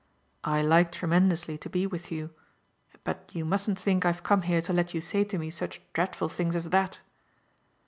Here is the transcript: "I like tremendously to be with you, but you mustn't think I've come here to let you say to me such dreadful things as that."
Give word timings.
"I 0.43 0.63
like 0.63 0.91
tremendously 0.91 1.59
to 1.59 1.69
be 1.69 1.85
with 1.85 2.11
you, 2.11 2.31
but 3.03 3.29
you 3.35 3.45
mustn't 3.45 3.77
think 3.77 4.03
I've 4.03 4.23
come 4.23 4.41
here 4.41 4.59
to 4.59 4.73
let 4.73 4.95
you 4.95 4.99
say 4.99 5.23
to 5.25 5.37
me 5.37 5.51
such 5.51 5.79
dreadful 5.93 6.27
things 6.29 6.55
as 6.55 6.71
that." 6.71 6.97